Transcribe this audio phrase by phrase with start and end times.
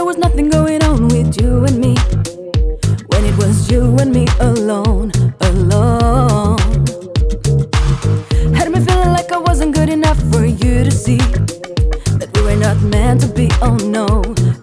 [0.00, 1.94] going on with you and me
[3.08, 5.10] when it was you and me alone,
[5.40, 6.58] alone.
[8.54, 11.16] Had me feeling like I wasn't good enough for you to see
[12.18, 13.48] that we were not meant to be.
[13.62, 14.06] Oh no,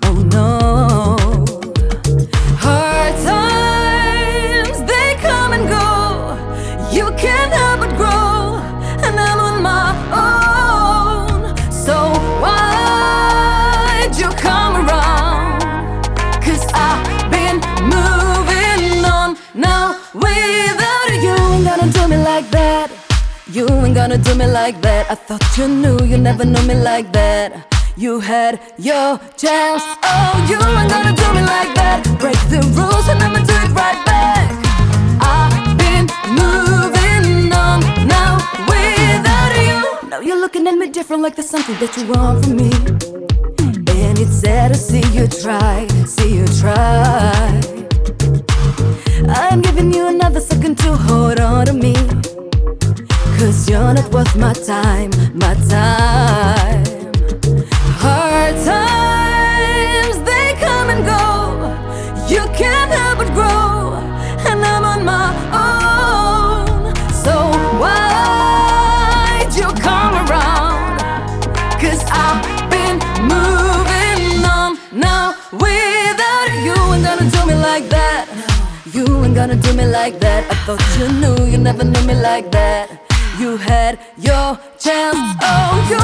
[0.04, 1.18] oh no.
[2.58, 5.88] Hard times they come and go.
[6.92, 7.43] You can't
[23.52, 25.12] You ain't gonna do me like that.
[25.12, 27.68] I thought you knew, you never knew me like that.
[27.98, 29.84] You had your chance.
[30.02, 32.04] Oh, you ain't gonna do me like that.
[32.20, 34.48] Break the rules and I'ma do it right back.
[35.20, 38.40] I've been moving on now
[38.72, 40.10] without you.
[40.10, 42.72] Now you're looking at me different, like there's something that you want from me.
[43.92, 47.62] And it's sad to see you try, see you try.
[49.28, 51.94] I'm giving you another second to hold on to me.
[53.74, 56.84] You're not worth my time, my time.
[58.06, 61.24] Hard times, they come and go.
[62.30, 63.96] You can't help but grow.
[64.48, 65.34] And I'm on my
[65.66, 66.94] own.
[67.26, 67.34] So
[67.82, 71.00] why'd you come around?
[71.82, 76.78] Cause I've been moving on now without you.
[76.94, 78.30] Ain't gonna do me like that.
[78.94, 80.46] You ain't gonna do me like that.
[80.52, 83.03] I thought you knew, you never knew me like that.
[83.40, 85.18] You had your chance.
[85.42, 86.03] Oh, you